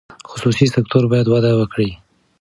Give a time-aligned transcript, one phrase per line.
[0.31, 1.89] خصوصي سکتور باید وده وکړي.